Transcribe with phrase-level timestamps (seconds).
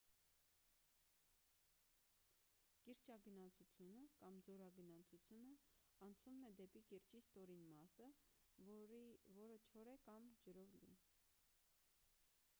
[2.85, 5.51] կիրճագնացությունը կամ ձորագնացությունը
[6.07, 8.07] անցումն է դեպի կիրճի ստորին մասը
[8.71, 10.89] որը կամ չոր է կամ ջրով լի: